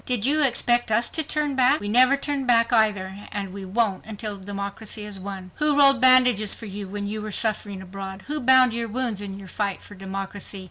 Did 0.03 0.25
you 0.25 0.41
expect 0.41 0.91
us 0.91 1.09
to 1.09 1.21
turn 1.21 1.55
back? 1.55 1.79
We 1.79 1.87
never 1.87 2.17
turn 2.17 2.47
back, 2.47 2.73
either—and 2.73 3.53
we 3.53 3.65
won't 3.65 4.03
until 4.07 4.39
democracy 4.39 5.05
is 5.05 5.19
won! 5.19 5.51
Who 5.57 5.77
rolled 5.77 6.01
bandages 6.01 6.55
for 6.55 6.65
you 6.65 6.87
when 6.87 7.05
you 7.05 7.21
were 7.21 7.31
suffering 7.31 7.83
abroad? 7.83 8.23
Who 8.23 8.39
bound 8.39 8.73
your 8.73 8.87
wounds 8.87 9.21
in 9.21 9.37
your 9.37 9.47
fight 9.47 9.83
for 9.83 9.93
democracy? 9.93 10.59